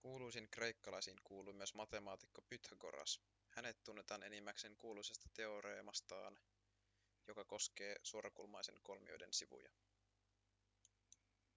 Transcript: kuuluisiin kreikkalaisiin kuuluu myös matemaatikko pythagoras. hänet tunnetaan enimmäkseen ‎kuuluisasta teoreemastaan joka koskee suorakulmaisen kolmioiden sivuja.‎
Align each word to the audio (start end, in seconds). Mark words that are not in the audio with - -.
kuuluisiin 0.00 0.48
kreikkalaisiin 0.50 1.18
kuuluu 1.24 1.52
myös 1.52 1.74
matemaatikko 1.74 2.42
pythagoras. 2.48 3.20
hänet 3.48 3.76
tunnetaan 3.84 4.22
enimmäkseen 4.22 4.72
‎kuuluisasta 4.76 5.28
teoreemastaan 5.34 6.38
joka 7.26 7.44
koskee 7.44 7.96
suorakulmaisen 8.02 8.78
kolmioiden 8.82 9.32
sivuja.‎ 9.32 9.70